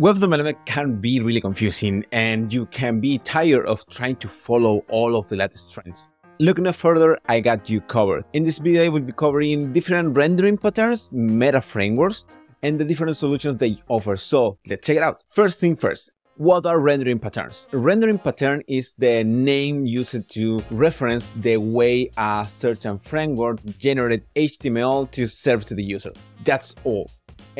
[0.00, 4.82] Web development can be really confusing and you can be tired of trying to follow
[4.88, 6.10] all of the latest trends.
[6.38, 8.24] Look no further, I got you covered.
[8.32, 12.24] In this video, I will be covering different rendering patterns, meta frameworks,
[12.62, 14.16] and the different solutions they offer.
[14.16, 15.22] So let's check it out.
[15.28, 17.68] First thing first, what are rendering patterns?
[17.74, 24.24] A rendering pattern is the name used to reference the way a certain framework generated
[24.34, 26.12] HTML to serve to the user.
[26.42, 27.10] That's all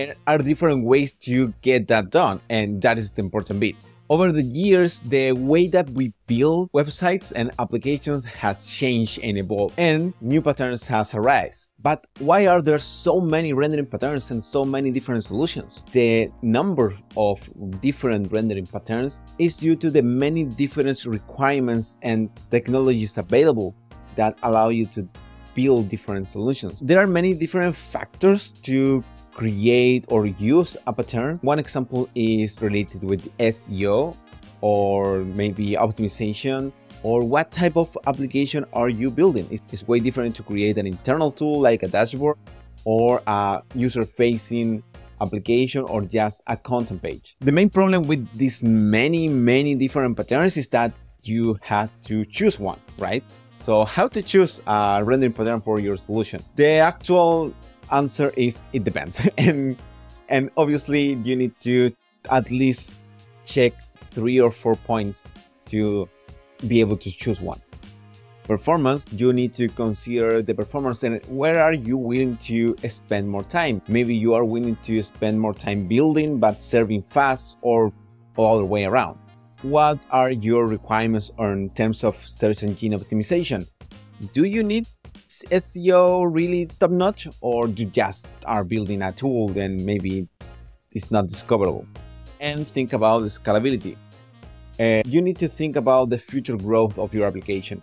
[0.01, 2.41] and are different ways to get that done.
[2.48, 3.77] And that is the important bit.
[4.09, 9.77] Over the years, the way that we build websites and applications has changed and evolved,
[9.78, 11.70] and new patterns has arisen.
[11.80, 15.84] But why are there so many rendering patterns and so many different solutions?
[15.92, 17.48] The number of
[17.80, 23.77] different rendering patterns is due to the many different requirements and technologies available
[24.17, 25.09] that allow you to
[25.55, 26.80] build different solutions.
[26.80, 29.05] There are many different factors to
[29.41, 31.39] create or use a pattern.
[31.41, 34.15] One example is related with SEO
[34.61, 36.70] or maybe optimization
[37.03, 39.48] or what type of application are you building.
[39.51, 42.37] It's, way different to create an internal tool like a dashboard
[42.84, 44.83] or a user-facing
[45.23, 47.34] application or just a content page.
[47.41, 50.92] The main problem with these many, many different patterns is that
[51.23, 53.25] you have to choose one, right?
[53.55, 56.45] So how to choose a rendering pattern for your solution?
[56.57, 57.55] The actual
[57.91, 59.28] answer is it depends.
[59.38, 59.77] and
[60.28, 61.91] and obviously you need to
[62.30, 63.00] at least
[63.44, 65.24] check three or four points
[65.66, 66.08] to
[66.66, 67.61] be able to choose one.
[68.44, 73.44] Performance, you need to consider the performance and where are you willing to spend more
[73.44, 73.80] time.
[73.86, 77.92] Maybe you are willing to spend more time building but serving fast or
[78.36, 79.18] all the way around.
[79.62, 83.68] What are your requirements in terms of search engine optimization?
[84.33, 84.86] Do you need
[85.28, 90.28] SEO really top notch, or you just are building a tool then maybe
[90.92, 91.86] it's not discoverable?
[92.41, 93.97] And think about the scalability.
[94.78, 97.83] Uh, you need to think about the future growth of your application.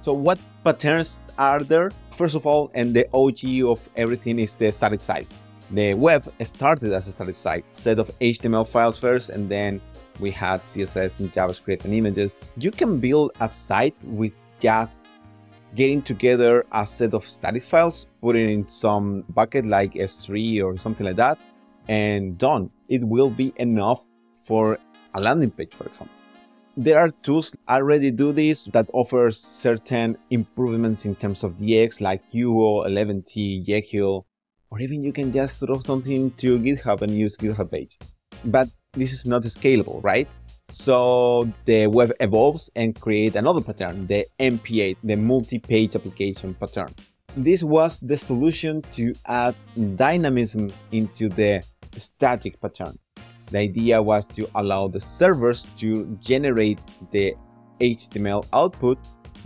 [0.00, 1.90] So, what patterns are there?
[2.12, 5.30] First of all, and the OG of everything is the static site.
[5.70, 9.80] The web started as a static site, set of HTML files first, and then
[10.18, 12.36] we had CSS and JavaScript and images.
[12.56, 15.04] You can build a site with just
[15.74, 21.06] getting together a set of static files, putting in some bucket like S3 or something
[21.06, 21.38] like that,
[21.88, 22.70] and done.
[22.88, 24.04] It will be enough
[24.42, 24.78] for
[25.14, 26.14] a landing page, for example.
[26.76, 32.22] There are tools already do this that offers certain improvements in terms of DX like
[32.30, 34.26] Hugo, Eleventy, Jekyll,
[34.70, 37.98] or even you can just throw something to GitHub and use GitHub page.
[38.44, 40.28] But this is not scalable, right?
[40.70, 46.94] So the web evolves and create another pattern, the MPA, the multi-page application pattern.
[47.36, 49.56] This was the solution to add
[49.96, 51.62] dynamism into the
[51.96, 52.98] static pattern.
[53.50, 56.78] The idea was to allow the servers to generate
[57.10, 57.34] the
[57.80, 58.98] HTML output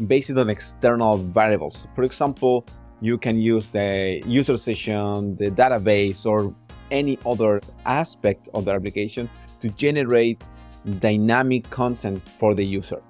[0.06, 1.88] based on external variables.
[1.94, 2.66] For example,
[3.00, 6.54] you can use the user session, the database, or
[6.90, 9.30] any other aspect of the application
[9.60, 10.42] to generate
[10.98, 13.02] dynamic content for the user.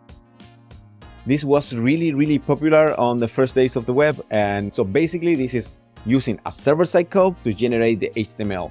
[1.26, 4.22] This was really, really popular on the first days of the web.
[4.30, 5.74] And so basically this is
[6.04, 8.70] using a server-side code to generate the HTML.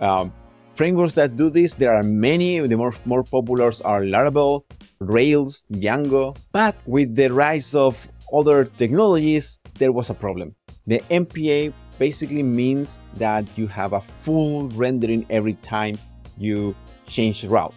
[0.00, 0.32] Um,
[0.74, 2.60] frameworks that do this, there are many.
[2.60, 4.64] The more, more popular are Laravel,
[4.98, 6.36] Rails, Django.
[6.52, 10.54] But with the rise of other technologies, there was a problem.
[10.86, 15.96] The MPA basically means that you have a full rendering every time
[16.36, 16.74] you
[17.06, 17.74] change route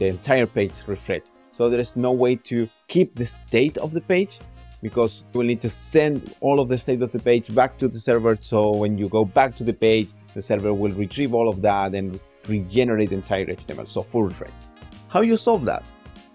[0.00, 1.30] the entire page refreshed.
[1.52, 4.40] So there is no way to keep the state of the page
[4.82, 7.86] because you will need to send all of the state of the page back to
[7.86, 8.36] the server.
[8.40, 11.94] So when you go back to the page, the server will retrieve all of that
[11.94, 12.18] and
[12.48, 13.86] regenerate the entire HTML.
[13.86, 14.50] So full refresh.
[15.08, 15.84] How you solve that?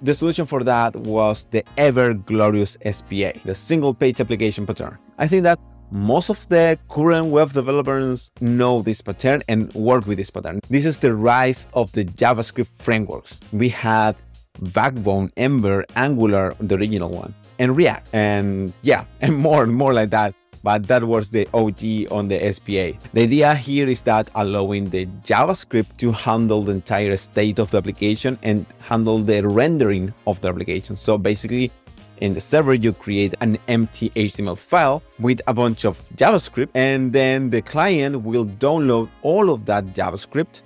[0.03, 4.99] The solution for that was the ever glorious SPA, the single page application pattern.
[5.17, 5.59] I think that
[5.95, 10.59] most of the current web developers know this pattern and work with this pattern.
[10.69, 13.39] This is the rise of the JavaScript frameworks.
[13.53, 14.17] We had
[14.59, 20.09] Backbone, Ember, Angular, the original one, and React, and yeah, and more and more like
[20.09, 20.35] that.
[20.63, 22.99] But that was the OG on the SPA.
[23.13, 27.77] The idea here is that allowing the JavaScript to handle the entire state of the
[27.77, 30.95] application and handle the rendering of the application.
[30.95, 31.71] So basically,
[32.21, 37.13] in the server, you create an empty HTML file with a bunch of JavaScript, and
[37.13, 40.63] then the client will download all of that JavaScript,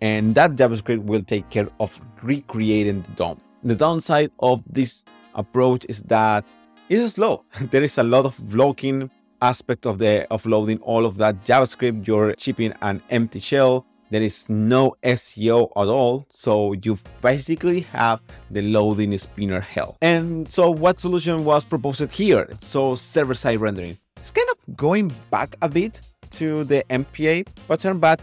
[0.00, 3.40] and that JavaScript will take care of recreating the DOM.
[3.64, 5.04] The downside of this
[5.34, 6.44] approach is that
[6.88, 7.44] it's slow.
[7.70, 9.10] There is a lot of blocking
[9.40, 12.06] aspect of the of loading all of that JavaScript.
[12.06, 18.20] You're shipping an empty shell there is no SEO at all, so you basically have
[18.50, 19.96] the loading spinner hell.
[20.02, 22.46] And so what solution was proposed here?
[22.60, 23.96] So server-side rendering.
[24.18, 28.20] It's kind of going back a bit to the MPA pattern, but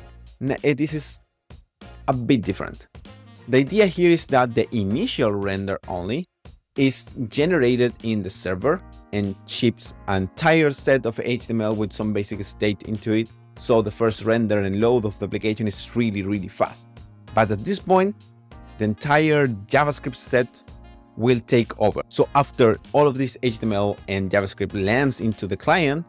[0.63, 1.21] eh, this is
[2.07, 2.87] a bit different.
[3.47, 6.27] The idea here is that the initial render only
[6.77, 8.79] is generated in the server
[9.11, 13.27] and ships an entire set of HTML with some basic state into it
[13.59, 16.89] so the first render and load of the application is really, really fast.
[17.35, 18.15] But at this point,
[18.77, 20.63] the entire JavaScript set
[21.17, 22.01] will take over.
[22.07, 26.05] So after all of this HTML and JavaScript lands into the client,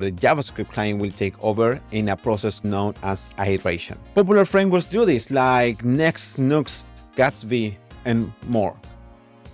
[0.00, 3.96] the JavaScript client will take over in a process known as hydration.
[4.14, 8.76] Popular frameworks do this like Next, Nuxt, Gatsby, and more.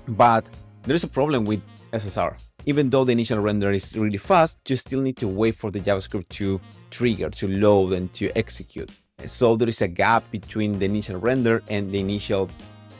[0.08, 0.48] But
[0.84, 1.60] there is a problem with
[1.92, 2.36] SSR
[2.66, 5.80] even though the initial render is really fast, you still need to wait for the
[5.80, 6.60] JavaScript to
[6.90, 8.90] trigger, to load, and to execute.
[9.26, 12.50] So there is a gap between the initial render and the initial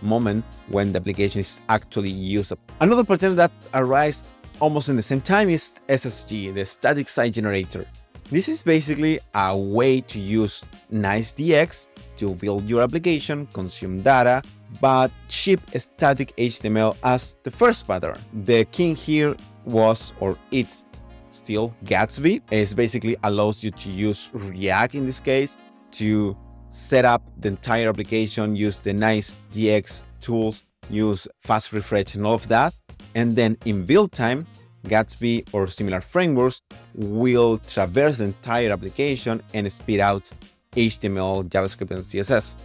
[0.03, 2.63] moment when the application is actually usable.
[2.81, 4.25] Another pattern that arises
[4.61, 7.87] almost in the same time is SSG, the static site generator.
[8.31, 14.43] This is basically a way to use nice DX to build your application, consume data,
[14.81, 18.19] but ship static HTML as the first pattern.
[18.33, 19.37] The king here
[19.67, 20.87] was or it's
[21.31, 22.41] still Gatsby.
[22.51, 25.59] It basically allows you to use React in this case
[25.93, 26.37] to
[26.69, 32.35] set up the entire application, use the nice DX tools, use fast refresh and all
[32.35, 32.75] of that.
[33.15, 34.47] And then in build time,
[34.85, 36.63] Gatsby or similar frameworks
[36.95, 40.31] will traverse the entire application and speed out
[40.73, 42.57] HTML, JavaScript, and CSS.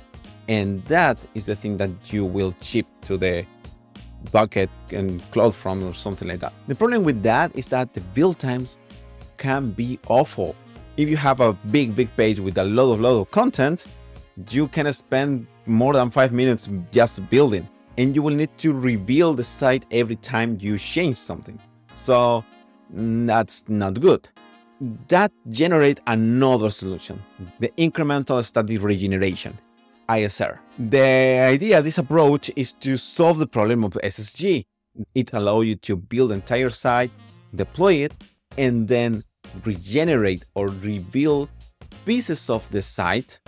[0.48, 3.46] And that is the thing that you will ship to the
[4.32, 6.54] bucket and CloudFront or something like that.
[6.68, 8.78] The problem with that is that the build times
[9.38, 10.56] can be awful.
[10.98, 13.88] If you have a big, big page with a lot of, lot of content,
[14.50, 19.34] you can spend more than five minutes just building and you will need to reveal
[19.34, 21.60] the site every time you change something.
[21.94, 22.44] So
[22.96, 24.30] mm, that's not good.
[25.08, 27.22] That generate another solution,
[27.60, 29.58] the incremental static regeneration.
[30.18, 30.60] ISR.
[30.78, 34.64] The idea of this approach is to solve the problem of SSG.
[35.16, 37.12] It allows you to build entire site,
[37.56, 38.14] deploy it,
[38.58, 39.24] and then
[39.64, 41.50] regenerate or reveal
[42.06, 43.40] pieces of the site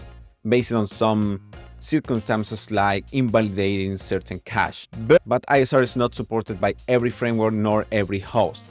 [0.48, 1.42] based on some
[1.80, 4.88] circumstances like invalidating certain cache.
[5.25, 8.63] But ISR is not supported by every framework nor every host.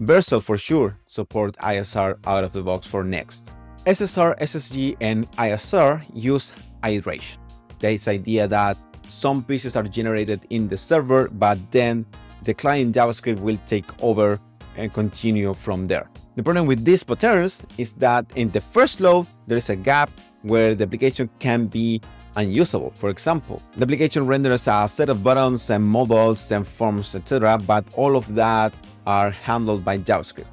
[0.00, 3.52] Vercel for sure support ISR out of the box for Next.
[3.86, 6.54] SSR, SSG, and ISR use
[6.84, 7.38] hydration.
[7.80, 8.76] This idea that
[9.08, 12.06] some pieces are generated in the server, but then
[12.42, 14.38] the client JavaScript will take over
[14.76, 16.08] and continue from there.
[16.36, 20.10] The problem with these patterns is that in the first load, there is a gap
[20.42, 22.00] where the application can be
[22.36, 22.92] unusable.
[22.98, 27.84] For example, the application renders a set of buttons and modals and forms, etc., but
[27.94, 28.74] all of that
[29.06, 30.46] are handled by JavaScript.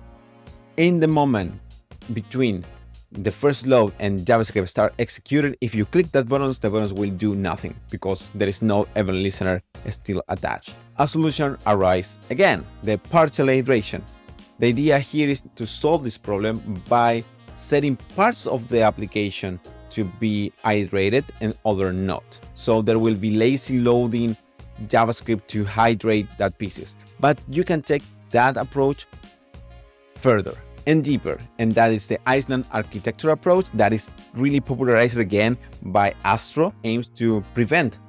[0.78, 1.60] In the moment
[2.14, 2.64] between
[3.12, 7.10] the first load and JavaScript start executed, if you click that buttons, the buttons will
[7.10, 10.76] do nothing because there is no event listener still attached.
[10.98, 14.02] A solution arises again, the partial hydration.
[14.60, 17.24] The idea here is to solve this problem by
[17.56, 19.60] setting parts of the application
[19.90, 22.40] to be hydrated and other not.
[22.54, 24.38] So there will be lazy loading
[24.88, 26.96] JavaScript to hydrate that pieces.
[27.20, 29.06] But you can take that approach
[30.16, 30.56] further
[30.88, 36.14] and deeper, and that is the island architecture approach that is really popularized again by
[36.24, 38.00] Astro, aims to prevent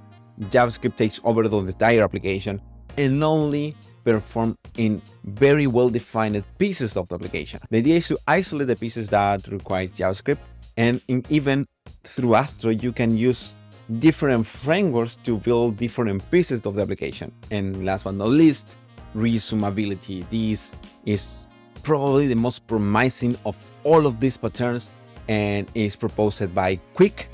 [0.40, 2.60] JavaScript takes over the entire application
[2.96, 7.60] and only perform in very well-defined pieces of the application.
[7.70, 10.38] The idea is to isolate the pieces that require JavaScript,
[10.76, 11.66] and even
[12.04, 13.56] through Astro, you can use
[13.98, 17.30] different frameworks to build different pieces of the application.
[17.50, 18.76] And last but not least,
[19.14, 20.28] resumability.
[20.30, 20.72] This
[21.04, 21.46] is
[21.82, 24.90] probably the most promising of all of these patterns
[25.28, 27.26] and is proposed by Qwik.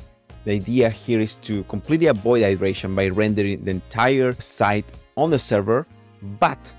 [0.45, 4.85] The idea here is to completely avoid hydration by rendering the entire site
[5.17, 5.87] on the server,
[6.39, 6.73] but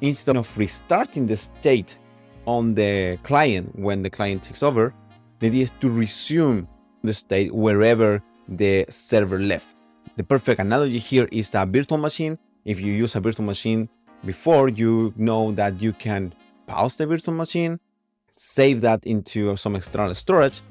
[0.00, 1.98] instead of restarting the state
[2.46, 4.92] on the client when the client takes over,
[5.38, 6.66] the idea is to resume
[7.02, 9.76] the state wherever the server left.
[10.16, 12.38] The perfect analogy here is a virtual machine.
[12.64, 13.88] If you use a virtual machine
[14.24, 16.32] before, you know that you can
[16.72, 17.78] pause the virtual machine,
[18.34, 20.62] save that into some external storage,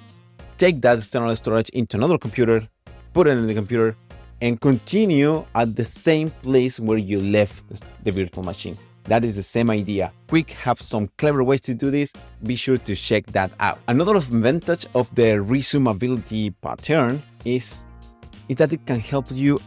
[0.58, 2.67] take that external storage into another computer,
[3.13, 3.96] put it in the computer,
[4.41, 7.65] and continue at the same place where you left
[8.03, 8.75] the virtual machine.
[9.03, 10.12] That is the same idea.
[10.29, 12.13] Qwik have some clever ways to do this.
[12.43, 13.77] Be sure to check that out.
[13.88, 17.86] Another advantage of the resumability pattern is,
[18.50, 19.60] is that it can help you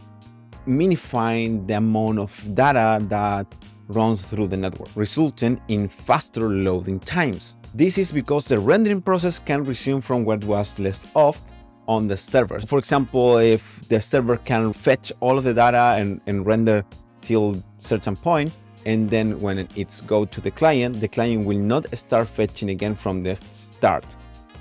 [0.67, 3.47] minifying the amount of data that
[3.87, 7.57] runs through the network, resulting in faster loading times.
[7.73, 11.41] This is because the rendering process can resume from where it was left off
[11.87, 12.59] on the server.
[12.59, 16.83] For example, if the server can fetch all of the data and, and render
[17.21, 18.51] till certain point,
[18.85, 22.95] and then when it's go to the client, the client will not start fetching again
[22.95, 24.05] from the start.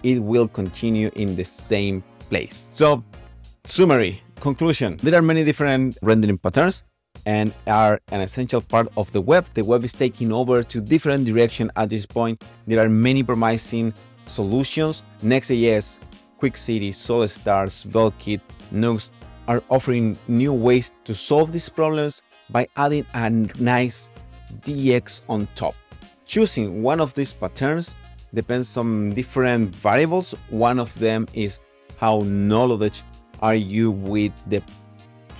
[0.02, 2.68] It will continue in the same place.
[2.72, 3.04] So,
[3.66, 4.98] summary, conclusion.
[5.02, 6.84] There are many different rendering patterns
[7.26, 9.46] and are an essential part of the web.
[9.54, 12.42] The web is taking over to different direction at this point.
[12.66, 13.94] There are many promising
[14.26, 15.02] solutions.
[15.22, 16.00] Next.js,
[16.40, 18.40] QwikCity, SolidStart, SvelteKit,
[18.72, 19.10] Nuxt
[19.46, 24.12] are offering new ways to solve these problems by adding a nice
[24.60, 25.74] DX on top.
[26.24, 27.96] Choosing one of these patterns
[28.32, 30.34] depends on different variables.
[30.50, 31.60] One of them is
[31.98, 33.02] how knowledge
[33.40, 34.62] are you with the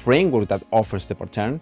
[0.05, 1.59] framework that offers the pattern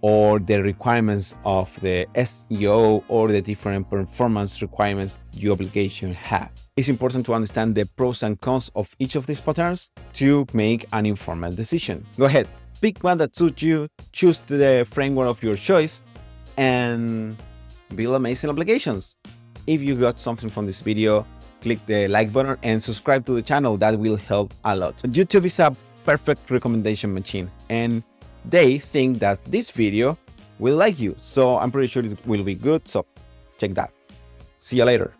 [0.00, 6.50] or the requirements of the SEO or the different performance requirements your application have.
[6.76, 10.86] It's important to understand the pros and cons of each of these patterns to make
[10.92, 12.06] an informed decision.
[12.16, 12.46] Go ahead,
[12.80, 16.04] pick one that suits you, choose the framework of your choice,
[16.56, 17.36] and
[17.96, 19.16] build amazing applications.
[19.66, 21.26] If you got something from this video,
[21.60, 23.76] click the like button and subscribe to the channel.
[23.78, 24.98] That will help a lot.
[24.98, 28.02] YouTube is a perfect recommendation machine and
[28.44, 30.18] they think that this video
[30.58, 31.14] will like you.
[31.18, 32.86] So I'm pretty sure it will be good.
[32.86, 33.06] So
[33.58, 33.92] check that.
[34.58, 35.12] See you later.